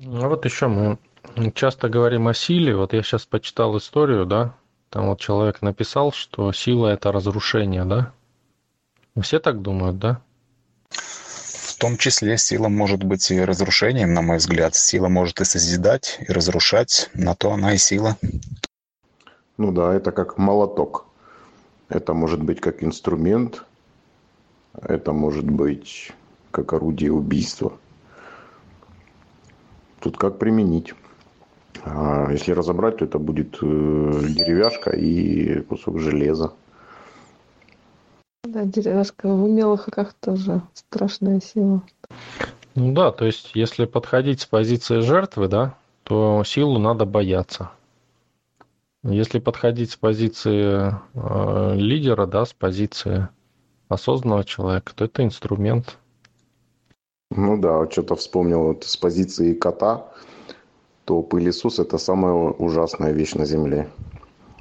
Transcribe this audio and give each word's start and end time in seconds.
Ну 0.00 0.28
вот 0.28 0.44
еще 0.44 0.68
мы 0.68 0.98
часто 1.54 1.88
говорим 1.88 2.28
о 2.28 2.34
силе. 2.34 2.76
Вот 2.76 2.92
я 2.92 3.02
сейчас 3.02 3.26
почитал 3.26 3.76
историю, 3.76 4.26
да, 4.26 4.54
там 4.90 5.08
вот 5.08 5.20
человек 5.20 5.60
написал, 5.60 6.12
что 6.12 6.52
сила– 6.52 6.86
это 6.88 7.10
разрушение, 7.10 7.84
да? 7.84 8.12
Все 9.20 9.40
так 9.40 9.60
думают, 9.60 9.98
да? 9.98 10.22
В 10.90 11.76
том 11.78 11.96
числе 11.96 12.38
сила 12.38 12.68
может 12.68 13.02
быть 13.02 13.28
и 13.30 13.40
разрушением, 13.40 14.14
на 14.14 14.22
мой 14.22 14.38
взгляд. 14.38 14.76
Сила 14.76 15.08
может 15.08 15.40
и 15.40 15.44
созидать, 15.44 16.18
и 16.26 16.32
разрушать. 16.32 17.10
На 17.14 17.34
то 17.34 17.50
она 17.52 17.74
и 17.74 17.78
сила. 17.78 18.16
Ну 19.56 19.72
да, 19.72 19.94
это 19.94 20.12
как 20.12 20.38
молоток. 20.38 21.06
Это 21.88 22.14
может 22.14 22.42
быть 22.42 22.60
как 22.60 22.84
инструмент, 22.84 23.64
это 24.80 25.12
может 25.12 25.44
быть 25.44 26.12
как 26.50 26.72
орудие 26.72 27.12
убийства. 27.12 27.72
Тут 30.00 30.16
как 30.16 30.38
применить. 30.38 30.94
А 31.84 32.30
если 32.30 32.52
разобрать, 32.52 32.98
то 32.98 33.04
это 33.04 33.18
будет 33.18 33.56
э, 33.62 33.66
деревяшка 34.28 34.90
и 34.90 35.60
кусок 35.62 35.98
железа. 35.98 36.52
Да, 38.44 38.64
деревяшка 38.64 39.28
в 39.28 39.44
умелых 39.44 39.86
руках 39.86 40.14
тоже 40.14 40.62
страшная 40.74 41.40
сила. 41.40 41.82
Ну 42.74 42.92
да, 42.92 43.10
то 43.10 43.24
есть 43.24 43.52
если 43.54 43.84
подходить 43.84 44.40
с 44.40 44.46
позиции 44.46 45.00
жертвы, 45.00 45.48
да, 45.48 45.74
то 46.04 46.42
силу 46.44 46.78
надо 46.78 47.04
бояться. 47.04 47.70
Если 49.02 49.38
подходить 49.38 49.92
с 49.92 49.96
позиции 49.96 50.94
э, 51.14 51.74
лидера, 51.76 52.26
да, 52.26 52.44
с 52.44 52.52
позиции 52.52 53.28
осознанного 53.88 54.44
человека, 54.44 54.92
то 54.94 55.04
это 55.04 55.24
инструмент. 55.24 55.98
Ну 57.38 57.56
да, 57.56 57.88
что-то 57.88 58.16
вспомнил 58.16 58.64
вот 58.64 58.82
с 58.82 58.96
позиции 58.96 59.54
кота, 59.54 60.08
то 61.04 61.22
пылесос 61.22 61.78
это 61.78 61.96
самая 61.96 62.32
ужасная 62.32 63.12
вещь 63.12 63.34
на 63.34 63.44
Земле. 63.44 63.88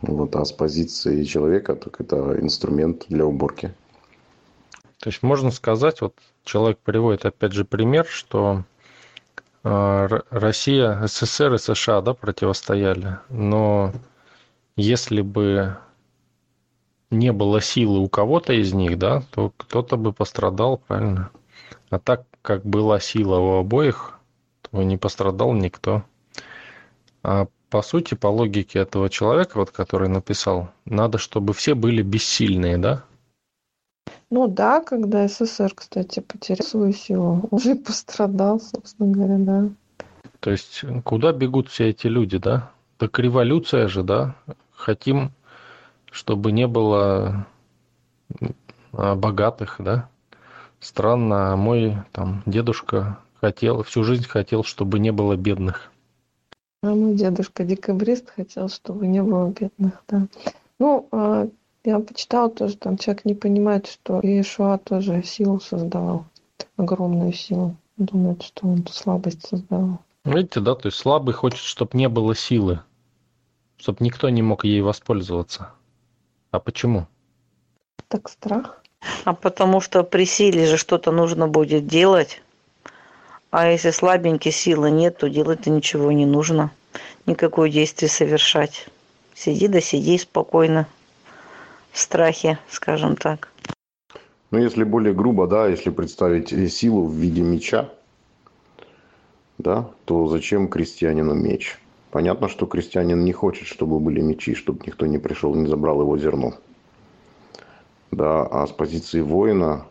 Вот, 0.03 0.35
а 0.35 0.45
с 0.45 0.51
позиции 0.51 1.23
человека, 1.23 1.75
так 1.75 1.99
это 1.99 2.39
инструмент 2.39 3.05
для 3.09 3.25
уборки. 3.25 3.73
То 4.99 5.09
есть 5.09 5.23
можно 5.23 5.49
сказать, 5.49 6.01
вот 6.01 6.13
человек 6.43 6.77
приводит 6.77 7.25
опять 7.25 7.53
же 7.53 7.65
пример, 7.65 8.05
что 8.05 8.63
э, 9.63 10.19
Россия, 10.29 11.01
СССР 11.07 11.55
и 11.55 11.57
США 11.57 12.01
да, 12.01 12.13
противостояли, 12.13 13.17
но 13.29 13.91
если 14.75 15.21
бы 15.21 15.77
не 17.09 17.31
было 17.31 17.59
силы 17.59 17.97
у 18.01 18.07
кого-то 18.07 18.53
из 18.53 18.71
них, 18.73 18.99
да, 18.99 19.23
то 19.31 19.51
кто-то 19.57 19.97
бы 19.97 20.13
пострадал, 20.13 20.77
правильно? 20.77 21.31
А 21.89 21.99
так 21.99 22.25
как 22.41 22.65
была 22.65 22.99
сила 22.99 23.39
у 23.39 23.59
обоих, 23.59 24.19
то 24.61 24.83
не 24.83 24.97
пострадал 24.97 25.53
никто. 25.53 26.03
А 27.23 27.47
по 27.69 27.81
сути, 27.81 28.15
по 28.15 28.27
логике 28.27 28.79
этого 28.79 29.09
человека, 29.09 29.57
вот, 29.57 29.71
который 29.71 30.07
написал, 30.07 30.69
надо, 30.85 31.17
чтобы 31.17 31.53
все 31.53 31.75
были 31.75 32.01
бессильные, 32.01 32.77
да? 32.77 33.03
Ну 34.29 34.47
да, 34.47 34.81
когда 34.81 35.27
СССР, 35.27 35.73
кстати, 35.73 36.19
потерял 36.19 36.65
свою 36.65 36.93
силу, 36.93 37.47
уже 37.51 37.75
пострадал, 37.75 38.59
собственно 38.59 39.11
говоря, 39.11 39.37
да. 39.37 39.69
То 40.39 40.51
есть 40.51 40.83
куда 41.03 41.31
бегут 41.31 41.69
все 41.69 41.89
эти 41.89 42.07
люди, 42.07 42.37
да? 42.37 42.71
Так 42.97 43.19
революция 43.19 43.87
же, 43.87 44.03
да? 44.03 44.35
Хотим, 44.71 45.31
чтобы 46.11 46.51
не 46.51 46.67
было 46.67 47.47
а, 48.93 49.15
богатых, 49.15 49.77
да? 49.79 50.09
Странно, 50.87 51.51
а 51.51 51.57
мой 51.57 51.97
там 52.13 52.43
дедушка 52.45 53.19
хотел, 53.41 53.83
всю 53.83 54.05
жизнь 54.05 54.23
хотел, 54.23 54.63
чтобы 54.63 54.99
не 54.99 55.11
было 55.11 55.35
бедных. 55.35 55.91
А 56.81 56.95
мой 56.95 57.13
дедушка 57.13 57.65
декабрист 57.65 58.29
хотел, 58.29 58.69
чтобы 58.69 59.05
не 59.05 59.21
было 59.21 59.49
бедных, 59.49 60.01
да. 60.07 60.27
Ну, 60.79 61.09
а, 61.11 61.49
я 61.83 61.99
почитала 61.99 62.49
тоже, 62.49 62.77
там 62.77 62.97
человек 62.97 63.25
не 63.25 63.35
понимает, 63.35 63.87
что 63.87 64.21
Иешуа 64.21 64.77
тоже 64.77 65.23
силу 65.23 65.59
создавал, 65.59 66.25
огромную 66.77 67.33
силу. 67.33 67.75
Думает, 67.97 68.41
что 68.43 68.67
он 68.67 68.87
слабость 68.87 69.45
создавал. 69.45 69.99
Видите, 70.23 70.61
да, 70.61 70.73
то 70.73 70.87
есть 70.87 70.97
слабый 70.97 71.33
хочет, 71.33 71.59
чтобы 71.59 71.97
не 71.97 72.07
было 72.07 72.33
силы, 72.33 72.79
чтобы 73.75 74.05
никто 74.05 74.29
не 74.29 74.41
мог 74.41 74.63
ей 74.63 74.79
воспользоваться. 74.79 75.73
А 76.51 76.61
почему? 76.61 77.07
Так 78.07 78.29
страх. 78.29 78.81
А 79.25 79.33
потому 79.33 79.81
что 79.81 80.03
при 80.03 80.25
силе 80.25 80.65
же 80.65 80.77
что-то 80.77 81.11
нужно 81.11 81.47
будет 81.47 81.87
делать. 81.87 82.41
А 83.51 83.69
если 83.69 83.91
слабенький 83.91 84.51
силы 84.51 84.91
нет, 84.91 85.17
то 85.17 85.27
делать-то 85.29 85.69
ничего 85.69 86.11
не 86.11 86.25
нужно. 86.25 86.71
Никакое 87.25 87.69
действие 87.69 88.09
совершать. 88.09 88.87
Сиди 89.35 89.67
да 89.67 89.81
сиди 89.81 90.17
спокойно. 90.17 90.87
В 91.91 91.99
страхе, 91.99 92.59
скажем 92.69 93.15
так. 93.15 93.51
Ну, 94.51 94.59
если 94.59 94.83
более 94.83 95.13
грубо, 95.13 95.45
да, 95.47 95.67
если 95.67 95.89
представить 95.89 96.49
силу 96.73 97.05
в 97.05 97.13
виде 97.13 97.41
меча, 97.41 97.89
да, 99.57 99.89
то 100.05 100.27
зачем 100.27 100.69
крестьянину 100.69 101.33
меч? 101.33 101.79
Понятно, 102.11 102.47
что 102.47 102.65
крестьянин 102.65 103.25
не 103.25 103.33
хочет, 103.33 103.67
чтобы 103.67 103.99
были 103.99 104.21
мечи, 104.21 104.55
чтобы 104.55 104.83
никто 104.85 105.05
не 105.05 105.17
пришел, 105.17 105.53
не 105.53 105.67
забрал 105.67 105.99
его 106.01 106.17
зерно. 106.17 106.53
Да, 108.17 108.43
а 108.43 108.65
с 108.65 108.71
позиции 108.71 109.21
воина, 109.21 109.85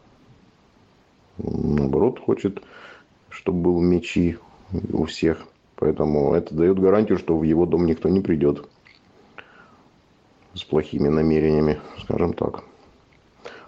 наоборот, 1.39 2.19
хочет 2.19 2.63
чтобы 3.37 3.61
был 3.61 3.81
мечи 3.81 4.39
у 4.93 5.05
всех. 5.05 5.47
Поэтому 5.77 6.35
это 6.35 6.55
дает 6.55 6.81
гарантию, 6.81 7.19
что 7.19 7.37
в 7.39 7.43
его 7.43 7.67
дом 7.67 7.87
никто 7.87 8.09
не 8.09 8.21
придет 8.21 8.67
с 10.55 10.65
плохими 10.65 11.09
намерениями, 11.09 11.79
скажем 12.01 12.33
так. 12.33 12.65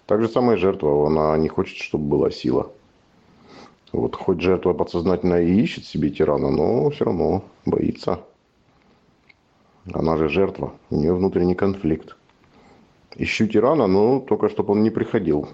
Так 0.06 0.22
же 0.22 0.28
самая 0.28 0.56
жертва, 0.56 1.06
она 1.06 1.36
не 1.36 1.48
хочет, 1.48 1.76
чтобы 1.76 2.06
была 2.06 2.30
сила. 2.30 2.72
Вот 3.92 4.16
хоть 4.16 4.40
жертва 4.40 4.72
подсознательно 4.72 5.40
и 5.40 5.60
ищет 5.60 5.84
себе 5.84 6.10
тирана, 6.10 6.50
но 6.50 6.88
все 6.90 7.04
равно 7.04 7.44
боится. 7.66 8.24
Она 9.92 10.16
же 10.16 10.28
жертва, 10.28 10.72
у 10.90 10.96
нее 10.96 11.14
внутренний 11.14 11.54
конфликт. 11.54 12.16
Ищу 13.16 13.46
тирана, 13.46 13.86
но 13.86 14.20
только 14.20 14.48
чтобы 14.48 14.72
он 14.72 14.82
не 14.82 14.90
приходил. 14.90 15.48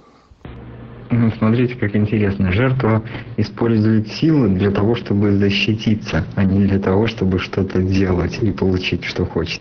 Ну, 1.11 1.31
смотрите, 1.39 1.77
как 1.77 1.95
интересно. 1.95 2.51
Жертва 2.51 3.03
использует 3.37 4.09
силу 4.09 4.49
для 4.49 4.71
того, 4.71 4.95
чтобы 4.95 5.33
защититься, 5.33 6.25
а 6.35 6.45
не 6.45 6.67
для 6.67 6.81
того, 6.81 7.07
чтобы 7.07 7.39
что-то 7.39 7.83
делать 7.83 8.43
и 8.43 8.51
получить, 8.51 9.05
что 9.05 9.25
хочет. 9.25 9.61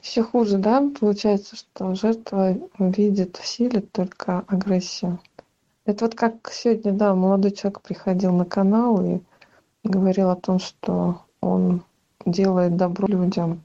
Все 0.00 0.22
хуже, 0.22 0.58
да? 0.58 0.82
Получается, 0.98 1.56
что 1.56 1.94
жертва 1.94 2.56
видит 2.78 3.36
в 3.36 3.46
силе 3.46 3.80
только 3.80 4.44
агрессию. 4.46 5.18
Это 5.84 6.06
вот 6.06 6.14
как 6.14 6.50
сегодня, 6.50 6.92
да, 6.92 7.14
молодой 7.14 7.50
человек 7.50 7.82
приходил 7.82 8.32
на 8.32 8.44
канал 8.44 9.04
и 9.04 9.20
говорил 9.84 10.30
о 10.30 10.36
том, 10.36 10.58
что 10.60 11.22
он 11.40 11.82
делает 12.24 12.76
добро 12.76 13.06
людям, 13.06 13.62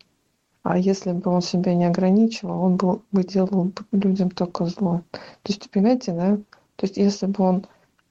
а 0.63 0.77
если 0.77 1.11
бы 1.11 1.29
он 1.29 1.41
себя 1.41 1.75
не 1.75 1.85
ограничивал, 1.85 2.63
он 2.63 2.77
был, 2.77 3.01
бы 3.11 3.23
делал 3.23 3.71
людям 3.91 4.31
только 4.31 4.65
зло. 4.65 5.01
То 5.11 5.51
есть, 5.51 5.69
понимаете, 5.69 6.13
да, 6.13 6.37
то 6.77 6.85
есть 6.85 6.97
если 6.97 7.27
бы 7.27 7.43
он 7.43 7.65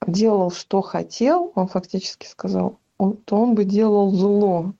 делал, 0.06 0.50
что 0.50 0.82
хотел, 0.82 1.50
он 1.54 1.66
фактически 1.66 2.26
сказал, 2.26 2.78
он, 2.98 3.16
то 3.16 3.40
он 3.40 3.54
бы 3.54 3.64
делал 3.64 4.10
зло. 4.10 4.74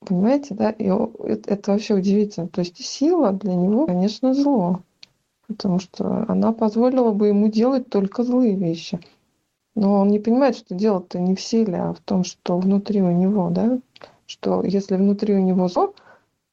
Понимаете, 0.00 0.54
да? 0.54 0.70
И 0.70 0.86
это, 0.86 1.50
это 1.50 1.72
вообще 1.72 1.94
удивительно. 1.94 2.48
То 2.48 2.60
есть 2.62 2.84
сила 2.84 3.32
для 3.32 3.54
него, 3.54 3.86
конечно, 3.86 4.34
зло. 4.34 4.80
Потому 5.46 5.78
что 5.78 6.24
она 6.28 6.52
позволила 6.52 7.12
бы 7.12 7.28
ему 7.28 7.48
делать 7.48 7.88
только 7.90 8.22
злые 8.22 8.56
вещи. 8.56 8.98
Но 9.74 10.00
он 10.00 10.08
не 10.08 10.18
понимает, 10.18 10.56
что 10.56 10.74
дело-то 10.74 11.20
не 11.20 11.34
в 11.34 11.40
силе, 11.40 11.76
а 11.76 11.92
в 11.92 12.00
том, 12.00 12.24
что 12.24 12.58
внутри 12.58 13.02
у 13.02 13.10
него, 13.10 13.50
да? 13.50 13.78
Что 14.26 14.62
если 14.64 14.96
внутри 14.96 15.34
у 15.34 15.40
него 15.40 15.68
зло, 15.68 15.94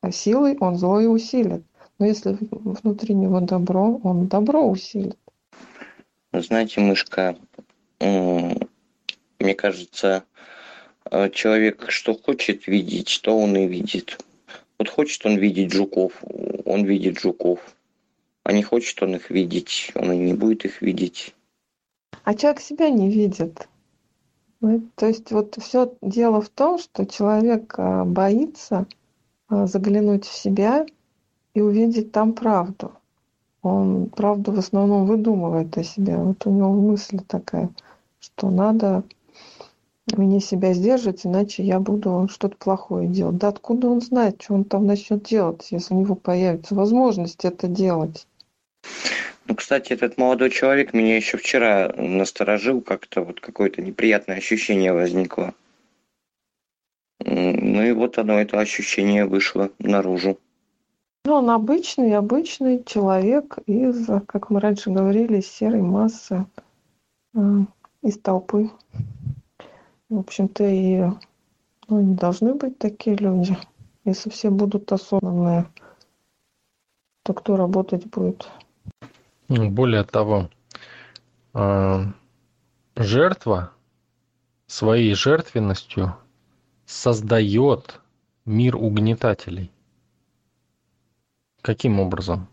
а 0.02 0.12
силой 0.12 0.58
он 0.60 0.78
зло 0.78 1.00
и 1.00 1.06
усилит. 1.06 1.64
Но 2.00 2.06
если 2.06 2.38
внутри 2.52 3.16
него 3.16 3.40
добро, 3.40 4.00
он 4.04 4.28
добро 4.28 4.68
усилит. 4.68 5.18
Знаете, 6.32 6.82
мышка, 6.82 7.36
мне 8.00 9.56
кажется, 9.56 10.24
э, 11.10 11.30
человек 11.32 11.90
что 11.90 12.14
хочет 12.14 12.68
видеть, 12.68 13.20
то 13.24 13.38
он 13.38 13.56
и 13.56 13.66
видит. 13.68 14.20
Вот 14.78 14.90
хочет 14.90 15.26
он 15.26 15.38
видеть 15.38 15.74
жуков, 15.74 16.14
он 16.66 16.86
видит 16.86 17.20
жуков. 17.20 17.60
А 18.44 18.52
не 18.52 18.64
хочет 18.64 19.02
он 19.02 19.16
их 19.16 19.30
видеть, 19.30 19.92
он 19.96 20.12
и 20.12 20.18
не 20.18 20.34
будет 20.34 20.66
их 20.66 20.82
видеть. 20.82 21.34
А 22.24 22.34
человек 22.36 22.62
себя 22.62 22.90
не 22.90 23.10
видит. 23.10 23.68
То 24.96 25.06
есть 25.06 25.32
вот 25.32 25.56
все 25.62 25.94
дело 26.02 26.42
в 26.42 26.50
том, 26.50 26.80
что 26.80 27.06
человек 27.06 27.76
э, 27.78 28.04
боится 28.04 28.88
заглянуть 29.50 30.26
в 30.26 30.34
себя 30.34 30.86
и 31.54 31.62
увидеть 31.62 32.12
там 32.12 32.34
правду 32.34 32.92
он 33.68 34.08
правду 34.10 34.52
в 34.52 34.60
основном 34.60 35.06
выдумывает 35.06 35.78
о 35.78 35.84
себе. 35.84 36.18
Вот 36.18 36.46
у 36.46 36.52
него 36.52 36.74
мысль 36.74 37.20
такая, 37.28 37.70
что 38.20 38.50
надо 38.50 39.04
мне 40.16 40.40
себя 40.40 40.74
сдерживать, 40.74 41.26
иначе 41.26 41.64
я 41.64 41.80
буду 41.80 42.30
что-то 42.32 42.56
плохое 42.58 43.08
делать. 43.08 43.38
Да 43.38 43.50
откуда 43.50 43.90
он 43.90 44.02
знает, 44.02 44.42
что 44.42 44.54
он 44.54 44.64
там 44.64 44.86
начнет 44.86 45.24
делать, 45.24 45.68
если 45.72 45.94
у 45.94 46.00
него 46.00 46.16
появится 46.16 46.76
возможность 46.76 47.44
это 47.44 47.68
делать? 47.68 48.26
Ну, 49.46 49.56
кстати, 49.56 49.94
этот 49.94 50.18
молодой 50.18 50.50
человек 50.50 50.94
меня 50.94 51.16
еще 51.16 51.38
вчера 51.38 51.94
насторожил, 51.98 52.82
как-то 52.82 53.22
вот 53.22 53.40
какое-то 53.40 53.82
неприятное 53.82 54.38
ощущение 54.38 54.94
возникло. 54.94 55.54
Ну 57.30 57.84
и 57.84 57.92
вот 57.92 58.18
оно, 58.18 58.40
это 58.40 58.60
ощущение 58.60 59.26
вышло 59.26 59.70
наружу. 59.80 60.40
Ну, 61.26 61.34
он 61.34 61.50
обычный, 61.50 62.16
обычный 62.16 62.82
человек 62.86 63.58
из, 63.66 64.08
как 64.28 64.50
мы 64.50 64.62
раньше 64.62 64.92
говорили, 64.92 65.42
серой 65.42 65.82
массы, 65.82 66.46
э, 67.36 67.40
из 68.02 68.18
толпы. 68.20 68.72
В 70.08 70.20
общем-то, 70.20 70.64
и 70.64 71.02
ну, 71.90 72.02
не 72.02 72.16
должны 72.16 72.54
быть 72.54 72.78
такие 72.78 73.18
люди. 73.18 73.58
Если 74.06 74.30
все 74.30 74.50
будут 74.50 74.90
осознанные, 74.94 75.68
то 77.24 77.34
кто 77.34 77.58
работать 77.58 78.06
будет? 78.06 78.50
Ну, 79.50 79.70
более 79.70 80.06
того, 80.06 80.50
а, 81.54 82.06
жертва 82.96 83.72
своей 84.68 85.14
жертвенностью 85.14 86.16
создает 86.88 88.00
мир 88.46 88.78
угнетателей. 88.78 89.72
Каким 91.62 92.00
образом? 92.00 92.48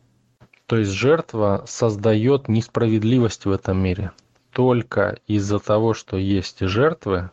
То 0.67 0.77
есть 0.77 0.91
жертва 0.91 1.63
создает 1.69 2.49
несправедливость 2.49 3.45
в 3.45 3.53
этом 3.53 3.79
мире. 3.79 4.11
Только 4.51 5.21
из-за 5.29 5.61
того, 5.61 5.95
что 5.95 6.17
есть 6.17 6.59
жертвы, 6.61 7.31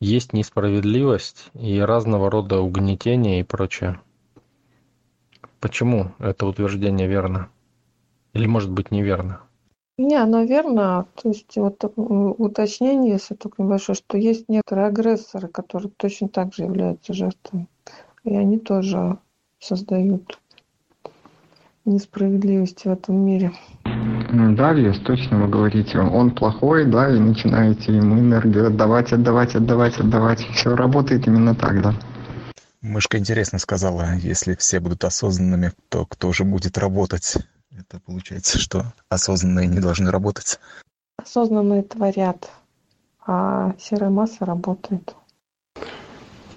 есть 0.00 0.32
несправедливость 0.32 1.50
и 1.54 1.80
разного 1.80 2.30
рода 2.30 2.60
угнетение 2.60 3.40
и 3.40 3.44
прочее. 3.44 4.00
Почему 5.58 6.12
это 6.20 6.46
утверждение 6.46 7.08
верно? 7.08 7.50
Или 8.34 8.46
может 8.46 8.70
быть 8.70 8.92
неверно? 8.92 9.40
Не, 9.98 10.16
оно 10.16 10.42
верно. 10.42 11.06
То 11.14 11.30
есть 11.30 11.56
вот 11.56 11.82
уточнение, 11.96 13.12
если 13.12 13.34
только 13.34 13.62
небольшое, 13.62 13.96
что 13.96 14.18
есть 14.18 14.46
некоторые 14.48 14.88
агрессоры, 14.88 15.48
которые 15.48 15.90
точно 15.96 16.28
так 16.28 16.52
же 16.54 16.64
являются 16.64 17.14
жертвами. 17.14 17.66
И 18.24 18.34
они 18.34 18.58
тоже 18.58 19.18
создают 19.58 20.38
несправедливость 21.86 22.84
в 22.84 22.90
этом 22.90 23.16
мире. 23.16 23.52
Да, 23.84 24.72
Вес, 24.72 24.98
точно 24.98 25.40
вы 25.40 25.48
говорите, 25.48 25.98
он 25.98 26.32
плохой, 26.34 26.84
да, 26.84 27.08
и 27.08 27.18
начинаете 27.18 27.96
ему 27.96 28.18
энергию 28.18 28.66
отдавать, 28.66 29.12
отдавать, 29.12 29.54
отдавать, 29.54 29.96
отдавать. 29.98 30.40
Все 30.40 30.76
работает 30.76 31.26
именно 31.26 31.54
так, 31.54 31.80
да. 31.80 31.94
Мышка 32.82 33.18
интересно 33.18 33.58
сказала, 33.58 34.16
если 34.16 34.54
все 34.56 34.80
будут 34.80 35.04
осознанными, 35.04 35.72
то 35.88 36.04
кто 36.04 36.32
же 36.32 36.44
будет 36.44 36.76
работать? 36.76 37.36
Это 37.96 38.04
получается, 38.04 38.58
что 38.58 38.82
осознанные 39.08 39.66
не 39.66 39.80
должны 39.80 40.10
работать. 40.10 40.60
Осознанные 41.16 41.82
творят, 41.82 42.50
а 43.26 43.74
серая 43.78 44.10
масса 44.10 44.44
работает. 44.44 45.14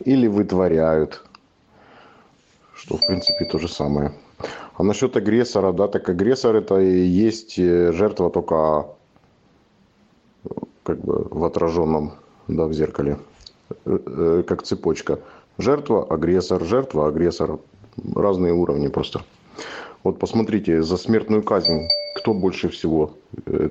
Или 0.03 0.27
вытворяют, 0.27 1.23
что 2.75 2.97
в 2.97 3.07
принципе 3.07 3.45
то 3.45 3.57
же 3.57 3.69
самое. 3.69 4.11
А 4.75 4.83
насчет 4.83 5.15
агрессора, 5.15 5.71
да, 5.71 5.87
так 5.87 6.09
агрессор 6.09 6.57
это 6.57 6.77
и 6.77 7.05
есть 7.05 7.57
э, 7.57 7.93
жертва 7.93 8.29
только 8.29 8.87
как 10.83 10.99
бы 10.99 11.25
в 11.31 11.45
отраженном, 11.45 12.15
да, 12.49 12.65
в 12.65 12.73
зеркале, 12.73 13.17
э, 13.85 13.99
э, 14.05 14.43
как 14.45 14.63
цепочка. 14.63 15.19
Жертва, 15.57 16.05
агрессор, 16.05 16.65
жертва, 16.65 17.07
агрессор. 17.07 17.59
Разные 18.13 18.51
уровни 18.51 18.89
просто. 18.89 19.21
Вот 20.03 20.19
посмотрите, 20.19 20.81
за 20.81 20.97
смертную 20.97 21.43
казнь 21.43 21.87
кто 22.15 22.33
больше 22.33 22.69
всего 22.69 23.15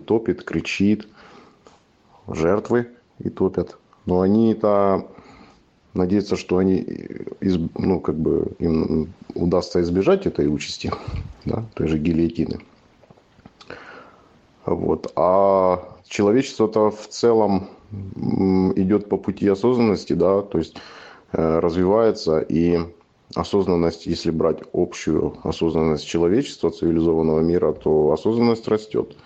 топит, 0.06 0.44
кричит? 0.44 1.08
Жертвы 2.26 2.88
и 3.18 3.30
топят. 3.30 3.78
Но 4.04 4.20
они-то 4.20 5.06
надеяться, 5.94 6.36
что 6.36 6.58
они, 6.58 6.76
из, 7.40 7.58
ну, 7.76 8.00
как 8.00 8.16
бы 8.16 8.52
им 8.58 9.12
удастся 9.34 9.80
избежать 9.80 10.26
этой 10.26 10.46
участи, 10.46 10.92
да, 11.44 11.64
той 11.74 11.88
же 11.88 11.98
гильотины. 11.98 12.60
Вот. 14.66 15.12
А 15.16 15.96
человечество-то 16.06 16.90
в 16.90 17.08
целом 17.08 17.68
идет 18.76 19.08
по 19.08 19.16
пути 19.16 19.48
осознанности, 19.48 20.12
да, 20.12 20.42
то 20.42 20.58
есть 20.58 20.76
э, 21.32 21.58
развивается 21.58 22.40
и 22.40 22.80
осознанность, 23.34 24.06
если 24.06 24.30
брать 24.30 24.60
общую 24.72 25.36
осознанность 25.42 26.06
человечества, 26.06 26.70
цивилизованного 26.70 27.40
мира, 27.40 27.72
то 27.72 28.12
осознанность 28.12 28.68
растет 28.68 29.16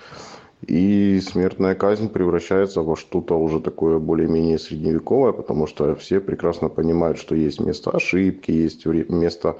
и 0.66 1.20
смертная 1.20 1.74
казнь 1.74 2.08
превращается 2.08 2.82
во 2.82 2.96
что-то 2.96 3.34
уже 3.38 3.60
такое 3.60 3.98
более-менее 3.98 4.58
средневековое, 4.58 5.32
потому 5.32 5.66
что 5.66 5.94
все 5.96 6.20
прекрасно 6.20 6.68
понимают, 6.68 7.18
что 7.18 7.34
есть 7.34 7.60
место 7.60 7.90
ошибки, 7.90 8.50
есть 8.50 8.86
место 8.86 9.58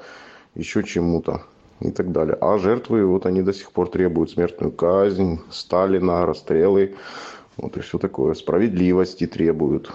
еще 0.54 0.84
чему-то 0.84 1.42
и 1.80 1.90
так 1.90 2.12
далее. 2.12 2.36
А 2.40 2.58
жертвы, 2.58 3.04
вот 3.04 3.26
они 3.26 3.42
до 3.42 3.52
сих 3.52 3.72
пор 3.72 3.88
требуют 3.88 4.30
смертную 4.30 4.70
казнь, 4.70 5.40
Сталина, 5.50 6.24
расстрелы, 6.24 6.94
вот 7.56 7.76
и 7.76 7.80
все 7.80 7.98
такое, 7.98 8.34
справедливости 8.34 9.26
требуют. 9.26 9.90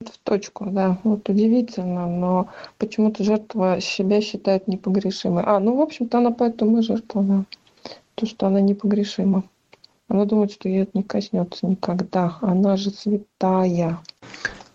В 0.00 0.16
точку, 0.22 0.66
да. 0.70 0.96
Вот 1.02 1.28
удивительно, 1.28 2.06
но 2.06 2.48
почему-то 2.78 3.24
жертва 3.24 3.80
себя 3.80 4.20
считает 4.20 4.68
непогрешимой. 4.68 5.42
А, 5.44 5.58
ну, 5.58 5.76
в 5.76 5.80
общем-то, 5.80 6.18
она 6.18 6.30
поэтому 6.30 6.78
и 6.78 6.82
жертва, 6.82 7.24
да. 7.24 7.44
То, 8.14 8.24
что 8.26 8.46
она 8.46 8.60
непогрешима. 8.60 9.42
Она 10.06 10.24
думает, 10.24 10.52
что 10.52 10.68
ее 10.68 10.82
это 10.82 10.92
не 10.94 11.02
коснется 11.02 11.66
никогда. 11.66 12.38
Она 12.42 12.76
же 12.76 12.90
святая. 12.90 13.98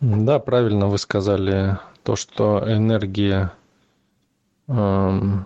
Да, 0.02 0.40
правильно 0.40 0.88
вы 0.88 0.98
сказали 0.98 1.78
то, 2.04 2.18
что 2.18 2.62
энергия, 2.68 3.54
эм, 4.68 5.46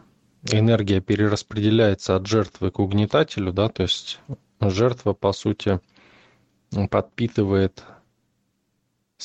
энергия 0.51 1.01
перераспределяется 1.01 2.15
от 2.15 2.25
жертвы 2.25 2.71
к 2.71 2.79
угнетателю, 2.79 3.53
да, 3.53 3.69
то 3.69 3.83
есть 3.83 4.19
жертва, 4.59 5.13
по 5.13 5.33
сути, 5.33 5.79
подпитывает 6.89 7.83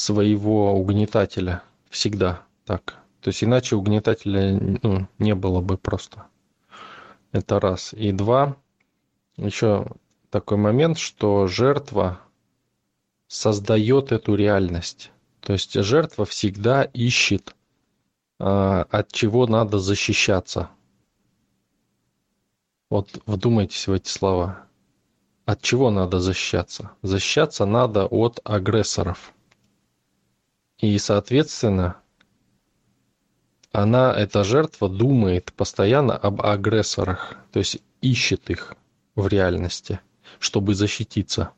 своего 0.02 0.74
угнетателя 0.74 1.62
всегда 1.88 2.42
так. 2.64 2.96
То 3.20 3.28
есть 3.28 3.44
иначе 3.44 3.76
угнетателя 3.76 4.58
ну, 4.82 5.06
не 5.18 5.34
было 5.34 5.60
бы 5.60 5.78
просто. 5.78 6.26
Это 7.30 7.60
раз. 7.60 7.92
И 7.94 8.10
два, 8.10 8.56
еще 9.36 9.86
такой 10.30 10.58
момент, 10.58 10.98
что 10.98 11.46
жертва 11.46 12.20
создает 13.28 14.10
эту 14.10 14.34
реальность. 14.34 15.12
То 15.40 15.52
есть 15.52 15.72
жертва 15.72 16.24
всегда 16.24 16.82
ищет, 16.82 17.54
а, 18.38 18.82
от 18.90 19.12
чего 19.12 19.46
надо 19.46 19.78
защищаться. 19.78 20.68
Вот 22.90 23.08
вдумайтесь 23.26 23.86
в 23.86 23.92
эти 23.92 24.08
слова. 24.08 24.66
От 25.46 25.62
чего 25.62 25.90
надо 25.90 26.18
защищаться? 26.18 26.90
Защищаться 27.02 27.66
надо 27.66 28.06
от 28.06 28.40
агрессоров. 28.44 29.32
И, 30.82 30.98
соответственно, 30.98 31.96
она, 33.72 34.12
эта 34.12 34.44
жертва, 34.44 34.90
думает 34.90 35.50
постоянно 35.54 36.14
об 36.14 36.42
агрессорах, 36.42 37.36
то 37.52 37.60
есть 37.60 37.78
ищет 38.02 38.50
их 38.50 38.74
в 39.14 39.26
реальности– 39.28 40.00
чтобы 40.42 40.74
защититься. 40.74 41.52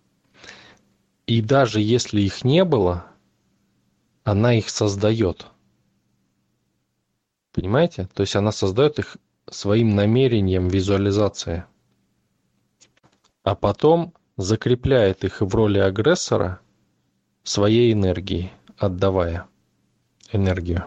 И 1.27 1.41
даже 1.41 1.81
если 1.81 2.21
их 2.21 2.45
не 2.45 2.65
было, 2.65 3.07
она 4.25 4.55
их 4.55 4.69
создает. 4.69 5.47
Понимаете? 7.53 8.09
То 8.15 8.23
есть 8.23 8.37
она 8.37 8.53
создает 8.53 8.99
их 8.99 9.17
своим 9.51 9.95
намерением 9.95 10.69
визуализации. 10.69 11.65
А 13.43 13.55
потом 13.55 14.13
закрепляет 14.37 15.25
их 15.25 15.41
в 15.41 15.55
роли 15.55 15.79
агрессора 15.79 16.61
своей 17.43 17.93
энергией, 17.93 18.53
отдавая 18.79 19.47
энергию. 20.33 20.85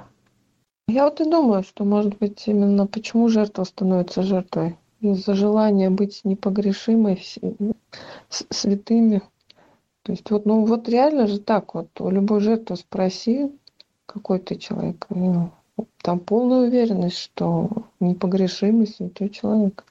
Я 0.88 1.06
вот 1.06 1.20
и 1.20 1.30
думаю, 1.30 1.64
что, 1.64 1.84
может 1.84 2.18
быть, 2.18 2.44
именно 2.48 2.88
почему 2.88 3.28
жертва 3.28 3.64
становится 3.66 4.24
жертвой 4.24 4.78
из-за 5.02 5.34
желания 5.36 5.90
быть 5.90 6.22
непогрешимой, 6.24 7.22
святыми. 8.30 9.22
То 10.04 10.14
есть 10.14 10.32
вот, 10.32 10.46
ну 10.46 10.66
вот 10.66 10.88
реально 10.88 11.28
же 11.28 11.40
так 11.40 11.74
вот, 11.74 11.90
у 12.00 12.10
любой 12.10 12.40
жертвы 12.40 12.78
спроси, 12.78 13.52
какой 14.06 14.40
ты 14.40 14.56
человек, 14.56 15.06
ну, 15.10 15.52
там 16.02 16.20
полная 16.20 16.68
уверенность, 16.68 17.18
что 17.18 17.70
непогрешимый 18.00 18.88
святой 18.88 19.30
человек. 19.30 19.84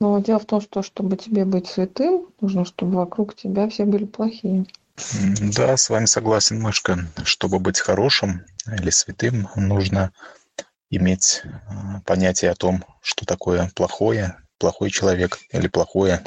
Но 0.00 0.18
дело 0.18 0.38
в 0.38 0.44
том, 0.44 0.60
что 0.60 0.82
чтобы 0.82 1.16
тебе 1.16 1.46
быть 1.46 1.66
святым, 1.66 2.26
нужно, 2.40 2.66
чтобы 2.66 2.96
вокруг 2.96 3.34
тебя 3.34 3.68
все 3.68 3.86
были 3.86 4.04
плохие. 4.04 4.66
Да, 4.96 5.76
с 5.76 5.90
вами 5.90 6.06
согласен, 6.06 6.60
Мышка. 6.60 7.06
Чтобы 7.24 7.58
быть 7.58 7.80
хорошим 7.80 8.44
или 8.66 8.90
святым, 8.90 9.48
нужно 9.56 10.12
иметь 10.90 11.42
а, 11.44 12.00
понятие 12.02 12.52
о 12.52 12.54
том, 12.54 12.84
что 13.02 13.26
такое 13.26 13.70
плохое, 13.74 14.36
плохой 14.58 14.90
человек 14.90 15.38
или 15.50 15.66
плохое. 15.66 16.24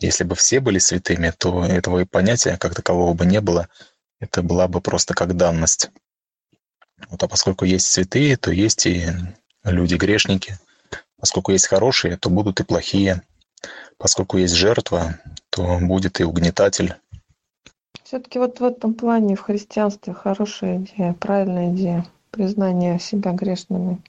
Если 0.00 0.24
бы 0.24 0.36
все 0.36 0.60
были 0.60 0.78
святыми, 0.78 1.32
то 1.36 1.64
этого 1.64 2.04
понятия 2.04 2.56
как 2.56 2.74
такового 2.74 3.12
бы 3.14 3.26
не 3.26 3.40
было. 3.40 3.68
Это 4.20 4.42
была 4.42 4.68
бы 4.68 4.80
просто 4.80 5.12
как 5.12 5.36
данность. 5.36 5.90
Вот, 7.08 7.22
а 7.22 7.28
поскольку 7.28 7.64
есть 7.64 7.86
святые, 7.86 8.36
то 8.36 8.50
есть 8.52 8.86
и 8.86 9.10
люди-грешники. 9.64 10.58
Поскольку 11.18 11.52
есть 11.52 11.66
хорошие, 11.66 12.16
то 12.16 12.30
будут 12.30 12.60
и 12.60 12.64
плохие. 12.64 13.22
Поскольку 13.98 14.38
есть 14.38 14.54
жертва, 14.54 15.18
то 15.56 15.78
будет 15.80 16.20
и 16.20 16.24
угнетатель. 16.24 16.94
Все-таки 18.04 18.38
вот 18.38 18.60
в 18.60 18.64
этом 18.64 18.92
плане 18.92 19.36
в 19.36 19.40
христианстве 19.40 20.12
хорошая 20.12 20.76
идея, 20.76 21.14
правильная 21.14 21.72
идея. 21.72 22.06
Признание 22.30 22.98
себя 23.00 23.32
грешными. 23.32 24.02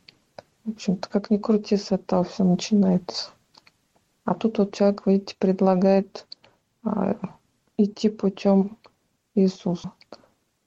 В 0.65 0.71
общем-то, 0.71 1.07
как 1.07 1.29
ни 1.29 1.37
крути, 1.37 1.77
с 1.77 1.93
этого 1.93 2.25
все 2.25 2.43
начинается. 2.43 3.29
А 4.25 4.33
тут 4.33 4.57
вот 4.57 4.73
человек, 4.73 5.03
видите, 5.05 5.35
предлагает 5.39 6.27
а, 6.83 7.15
идти 7.77 8.09
путем 8.09 8.77
Иисуса. 9.33 9.93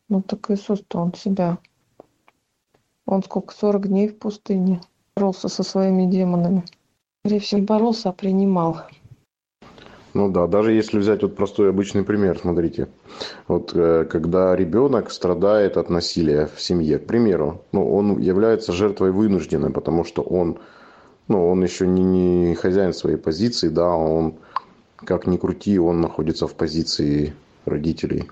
Ну 0.08 0.22
так 0.22 0.50
Иисус-то 0.50 0.99
он 0.99 1.12
себя 1.12 1.58
он 3.04 3.22
сколько, 3.22 3.52
40 3.52 3.88
дней 3.88 4.08
в 4.08 4.18
пустыне 4.18 4.80
боролся 5.14 5.49
со 5.49 5.62
своими 5.62 6.08
демонами. 6.08 6.64
Скорее 7.20 7.40
всего, 7.40 7.60
боролся, 7.62 8.08
а 8.08 8.12
принимал. 8.12 8.82
Ну 10.12 10.29
да, 10.29 10.47
даже 10.47 10.73
если 10.73 10.99
взять 10.99 11.23
вот 11.23 11.37
простой 11.37 11.71
обычный 11.71 12.02
пример, 12.02 12.38
смотрите. 12.38 12.88
Вот 13.49 13.73
э, 13.75 14.05
когда 14.11 14.57
ребенок 14.57 15.11
страдает 15.11 15.76
от 15.76 15.88
насилия 15.90 16.49
в 16.55 16.61
семье, 16.61 16.99
к 16.99 17.07
примеру, 17.07 17.62
ну, 17.73 17.88
он 17.95 18.19
является 18.19 18.73
жертвой 18.73 19.12
вынужденной, 19.12 19.71
потому 19.71 20.05
что 20.05 20.23
он, 20.23 20.59
ну, 21.29 21.49
он 21.49 21.62
еще 21.62 21.87
не, 21.87 22.02
не 22.02 22.55
хозяин 22.55 22.93
своей 22.93 23.19
позиции, 23.19 23.69
да, 23.69 23.95
он, 23.95 24.35
как 24.97 25.26
ни 25.26 25.37
крути, 25.37 25.79
он 25.79 26.00
находится 26.00 26.47
в 26.47 26.55
позиции 26.55 27.35
родителей 27.64 28.29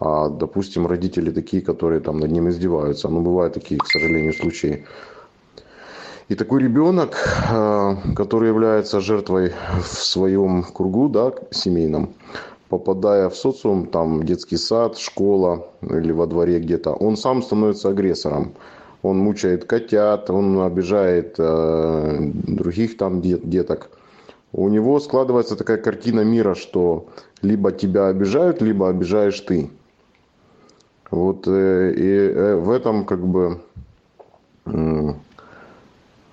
а, 0.00 0.28
допустим, 0.28 0.86
родители 0.86 1.30
такие, 1.30 1.62
которые 1.62 2.00
там 2.00 2.18
над 2.20 2.30
ним 2.30 2.48
издеваются. 2.48 3.08
Ну, 3.08 3.20
бывают 3.20 3.54
такие, 3.54 3.78
к 3.78 3.86
сожалению, 3.86 4.34
случаи. 4.34 4.84
И 6.28 6.34
такой 6.34 6.62
ребенок, 6.62 7.16
а, 7.50 7.96
который 8.16 8.48
является 8.48 9.00
жертвой 9.00 9.52
в 9.78 9.86
своем 9.86 10.62
кругу, 10.62 11.08
да, 11.08 11.32
семейном, 11.50 12.14
попадая 12.70 13.28
в 13.28 13.36
социум, 13.36 13.86
там, 13.86 14.24
детский 14.24 14.56
сад, 14.56 14.96
школа 14.98 15.66
или 15.82 16.12
во 16.12 16.26
дворе 16.26 16.60
где-то, 16.60 16.92
он 16.92 17.16
сам 17.16 17.42
становится 17.42 17.90
агрессором. 17.90 18.54
Он 19.02 19.18
мучает 19.18 19.66
котят, 19.66 20.30
он 20.30 20.62
обижает 20.62 21.34
э, 21.36 22.30
других 22.32 22.96
там 22.96 23.20
деток. 23.20 23.90
У 24.52 24.68
него 24.70 24.98
складывается 24.98 25.56
такая 25.56 25.76
картина 25.76 26.20
мира, 26.22 26.54
что 26.54 27.08
либо 27.42 27.70
тебя 27.70 28.06
обижают, 28.06 28.62
либо 28.62 28.88
обижаешь 28.88 29.38
ты. 29.40 29.68
Вот 31.10 31.46
э, 31.46 31.92
и 31.94 32.08
э, 32.08 32.56
в 32.56 32.70
этом 32.70 33.04
как 33.04 33.26
бы 33.26 33.60
э, 34.64 35.12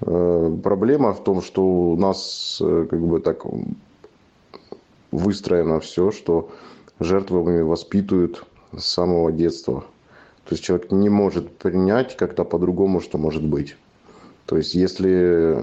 проблема 0.01 1.13
в 1.13 1.23
том, 1.23 1.41
что 1.41 1.63
у 1.63 1.95
нас 1.95 2.57
как 2.59 2.99
бы 2.99 3.19
так 3.19 3.45
выстроено 5.11 5.79
все, 5.79 6.11
что 6.11 6.51
жертвами 6.99 7.61
воспитывают 7.61 8.45
с 8.75 8.83
самого 8.83 9.31
детства. 9.31 9.85
То 10.45 10.55
есть 10.55 10.63
человек 10.63 10.91
не 10.91 11.09
может 11.09 11.55
принять 11.57 12.17
как-то 12.17 12.43
по-другому, 12.43 12.99
что 12.99 13.17
может 13.17 13.45
быть. 13.45 13.75
То 14.45 14.57
есть 14.57 14.73
если 14.73 15.57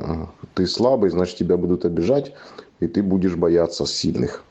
ты 0.54 0.66
слабый, 0.66 1.10
значит 1.10 1.36
тебя 1.36 1.56
будут 1.56 1.84
обижать, 1.84 2.32
и 2.80 2.86
ты 2.86 3.02
будешь 3.02 3.36
бояться 3.36 3.86
сильных. 3.86 4.44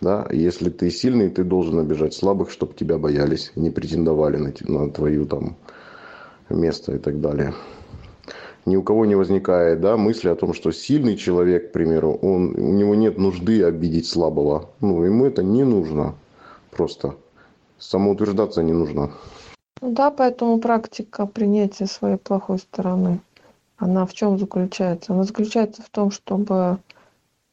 Да? 0.00 0.26
Если 0.30 0.70
ты 0.70 0.90
сильный, 0.90 1.28
ты 1.28 1.44
должен 1.44 1.78
обижать 1.78 2.14
слабых, 2.14 2.50
чтобы 2.50 2.74
тебя 2.74 2.98
боялись, 2.98 3.52
не 3.56 3.70
претендовали 3.70 4.36
на, 4.36 4.52
на 4.68 4.90
твою 4.90 5.26
там 5.26 5.56
место 6.48 6.94
и 6.94 6.98
так 6.98 7.20
далее. 7.20 7.52
Ни 8.66 8.76
у 8.76 8.82
кого 8.82 9.04
не 9.04 9.14
возникает 9.14 9.80
да, 9.80 9.96
мысли 9.96 10.28
о 10.28 10.36
том, 10.36 10.54
что 10.54 10.72
сильный 10.72 11.16
человек, 11.16 11.70
к 11.70 11.72
примеру, 11.72 12.18
он, 12.22 12.54
у 12.54 12.72
него 12.72 12.94
нет 12.94 13.18
нужды 13.18 13.62
обидеть 13.62 14.06
слабого. 14.08 14.70
Ну, 14.80 15.04
ему 15.04 15.26
это 15.26 15.42
не 15.42 15.64
нужно 15.64 16.14
просто. 16.70 17.14
Самоутверждаться 17.78 18.62
не 18.62 18.72
нужно. 18.72 19.12
Да, 19.82 20.10
поэтому 20.10 20.58
практика 20.60 21.26
принятия 21.26 21.86
своей 21.86 22.16
плохой 22.16 22.58
стороны, 22.58 23.20
она 23.76 24.06
в 24.06 24.14
чем 24.14 24.38
заключается? 24.38 25.12
Она 25.12 25.24
заключается 25.24 25.82
в 25.82 25.90
том, 25.90 26.10
чтобы 26.10 26.78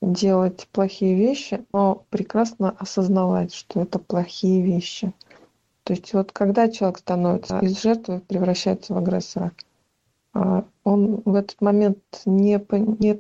делать 0.02 0.68
плохие 0.72 1.16
вещи, 1.16 1.66
но 1.74 2.04
прекрасно 2.10 2.74
осознавать, 2.80 3.54
что 3.54 3.82
это 3.82 4.00
плохие 4.00 4.62
вещи. 4.62 5.12
То 5.84 5.94
есть 5.94 6.14
вот 6.14 6.32
когда 6.32 6.70
человек 6.70 7.00
становится 7.00 7.60
из 7.60 7.82
жертвы, 7.82 8.22
превращается 8.22 8.94
в 8.94 8.98
агрессора, 8.98 9.52
он 10.34 11.22
в 11.26 11.36
этот 11.36 11.60
момент 11.62 12.00
не, 12.26 12.64
не 13.00 13.20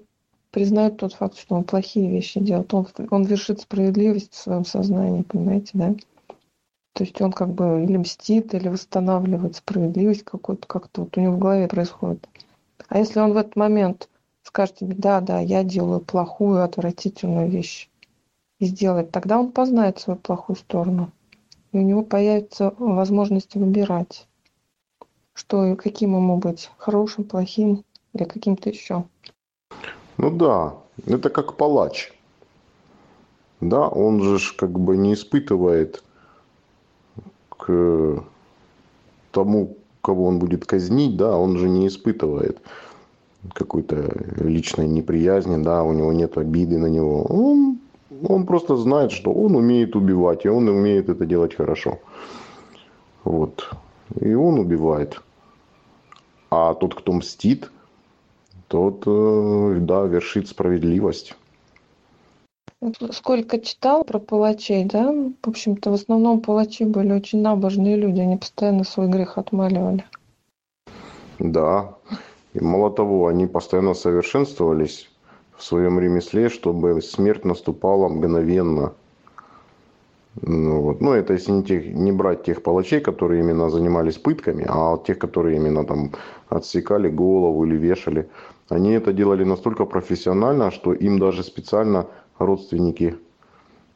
признает 0.51 0.97
тот 0.97 1.13
факт, 1.13 1.37
что 1.37 1.55
он 1.55 1.63
плохие 1.63 2.09
вещи 2.09 2.39
делает. 2.39 2.73
Он, 2.73 2.87
он 3.09 3.23
вершит 3.23 3.61
справедливость 3.61 4.33
в 4.33 4.37
своем 4.37 4.65
сознании, 4.65 5.23
понимаете, 5.23 5.71
да? 5.73 5.95
То 6.93 7.03
есть 7.05 7.21
он 7.21 7.31
как 7.31 7.53
бы 7.53 7.83
или 7.83 7.97
мстит, 7.97 8.53
или 8.53 8.67
восстанавливает 8.67 9.55
справедливость 9.55 10.23
какую-то, 10.23 10.67
как-то 10.67 11.01
вот 11.01 11.17
у 11.17 11.21
него 11.21 11.33
в 11.33 11.39
голове 11.39 11.67
происходит. 11.67 12.27
А 12.89 12.97
если 12.97 13.19
он 13.19 13.33
в 13.33 13.37
этот 13.37 13.55
момент 13.55 14.09
скажет 14.43 14.75
тебе, 14.75 14.95
да, 14.95 15.21
да, 15.21 15.39
я 15.39 15.63
делаю 15.63 16.01
плохую, 16.01 16.63
отвратительную 16.63 17.49
вещь, 17.49 17.89
и 18.59 18.65
сделает, 18.65 19.11
тогда 19.11 19.39
он 19.39 19.51
познает 19.51 19.99
свою 19.99 20.19
плохую 20.19 20.55
сторону. 20.55 21.11
И 21.71 21.77
у 21.77 21.81
него 21.81 22.03
появится 22.03 22.73
возможность 22.77 23.55
выбирать, 23.55 24.27
что 25.33 25.75
каким 25.75 26.15
ему 26.15 26.37
быть, 26.37 26.69
хорошим, 26.77 27.23
плохим 27.23 27.83
или 28.13 28.23
каким-то 28.23 28.69
еще. 28.69 29.05
Ну 30.17 30.29
да, 30.29 30.75
это 31.05 31.29
как 31.29 31.57
палач. 31.57 32.11
Да, 33.59 33.87
он 33.87 34.21
же 34.21 34.39
как 34.57 34.79
бы 34.79 34.97
не 34.97 35.13
испытывает 35.13 36.03
к 37.49 38.23
тому, 39.31 39.77
кого 40.01 40.25
он 40.27 40.39
будет 40.39 40.65
казнить, 40.65 41.15
да, 41.15 41.37
он 41.37 41.57
же 41.57 41.69
не 41.69 41.87
испытывает 41.87 42.59
какой-то 43.53 44.11
личной 44.43 44.87
неприязни, 44.87 45.63
да, 45.63 45.83
у 45.83 45.93
него 45.93 46.11
нет 46.13 46.37
обиды 46.37 46.77
на 46.77 46.87
него. 46.87 47.23
Он, 47.23 47.79
он 48.27 48.45
просто 48.45 48.75
знает, 48.77 49.11
что 49.11 49.31
он 49.31 49.55
умеет 49.55 49.95
убивать, 49.95 50.45
и 50.45 50.49
он 50.49 50.67
умеет 50.67 51.09
это 51.09 51.25
делать 51.25 51.55
хорошо. 51.55 51.99
Вот. 53.23 53.69
И 54.19 54.33
он 54.33 54.59
убивает. 54.59 55.21
А 56.49 56.73
тот, 56.73 56.95
кто 56.95 57.13
мстит, 57.13 57.71
тот, 58.67 59.03
э, 59.05 59.77
да, 59.79 60.05
вершит 60.05 60.47
справедливость. 60.47 61.35
Сколько 63.11 63.59
читал 63.59 64.03
про 64.03 64.17
палачей, 64.17 64.85
да? 64.85 65.13
В 65.43 65.49
общем-то, 65.49 65.91
в 65.91 65.93
основном 65.93 66.41
палачи 66.41 66.83
были 66.83 67.13
очень 67.13 67.41
набожные 67.41 67.95
люди, 67.95 68.21
они 68.21 68.37
постоянно 68.37 68.83
свой 68.83 69.07
грех 69.07 69.37
отмаливали. 69.37 70.03
Да, 71.37 71.95
и 72.53 72.59
мало 72.59 72.91
того, 72.91 73.27
они 73.27 73.45
постоянно 73.45 73.93
совершенствовались 73.93 75.09
в 75.55 75.63
своем 75.63 75.99
ремесле, 75.99 76.49
чтобы 76.49 77.01
смерть 77.01 77.45
наступала 77.45 78.09
мгновенно. 78.09 78.93
Ну, 80.41 80.81
вот. 80.81 81.01
ну 81.01 81.11
это 81.11 81.33
если 81.33 81.51
не, 81.51 81.63
тех, 81.63 81.85
не 81.85 82.11
брать 82.11 82.43
тех 82.43 82.63
палачей, 82.63 83.01
которые 83.01 83.41
именно 83.41 83.69
занимались 83.69 84.17
пытками, 84.17 84.65
а 84.67 84.97
тех, 84.97 85.19
которые 85.19 85.57
именно 85.57 85.85
там 85.85 86.11
отсекали 86.47 87.09
голову 87.09 87.65
или 87.65 87.75
вешали. 87.75 88.29
Они 88.69 88.93
это 88.93 89.11
делали 89.11 89.43
настолько 89.43 89.85
профессионально, 89.85 90.71
что 90.71 90.93
им 90.93 91.19
даже 91.19 91.43
специально 91.43 92.07
родственники 92.39 93.17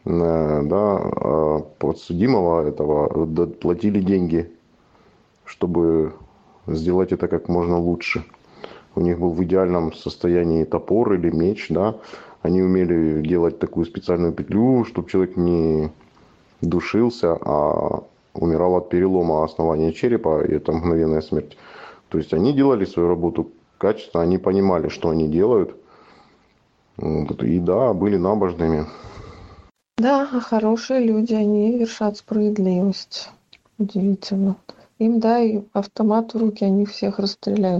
э, 0.03 0.61
да, 0.63 0.97
а 0.97 1.59
подсудимого 1.79 2.67
этого 2.67 3.25
платили 3.47 4.01
деньги, 4.01 4.51
чтобы 5.45 6.13
сделать 6.67 7.13
это 7.13 7.29
как 7.29 7.47
можно 7.47 7.79
лучше 7.79 8.25
у 8.95 9.01
них 9.01 9.19
был 9.19 9.31
в 9.31 9.43
идеальном 9.43 9.93
состоянии 9.93 10.63
топор 10.63 11.13
или 11.13 11.29
меч, 11.29 11.67
да, 11.69 11.97
они 12.41 12.61
умели 12.61 13.21
делать 13.21 13.59
такую 13.59 13.85
специальную 13.85 14.33
петлю, 14.33 14.85
чтобы 14.85 15.09
человек 15.09 15.35
не 15.35 15.91
душился, 16.65 17.37
а 17.41 18.03
умирал 18.33 18.75
от 18.75 18.89
перелома 18.89 19.43
основания 19.43 19.93
черепа, 19.93 20.43
и 20.43 20.53
это 20.55 20.71
мгновенная 20.71 21.21
смерть. 21.21 21.57
То 22.09 22.17
есть 22.17 22.33
они 22.33 22.53
делали 22.53 22.85
свою 22.85 23.09
работу 23.09 23.51
качественно, 23.77 24.23
они 24.23 24.37
понимали, 24.37 24.89
что 24.89 25.09
они 25.09 25.27
делают. 25.27 25.75
И 26.97 27.59
да, 27.59 27.93
были 27.93 28.17
набожными. 28.17 28.85
Да, 29.97 30.29
а 30.31 30.39
хорошие 30.39 31.01
люди, 31.01 31.33
они 31.33 31.77
вершат 31.77 32.17
справедливость. 32.17 33.29
Удивительно. 33.77 34.55
Им 34.99 35.19
дай 35.19 35.65
автомат 35.73 36.33
в 36.33 36.37
руки, 36.37 36.63
они 36.63 36.85
всех 36.85 37.19
расстреляют. 37.19 37.73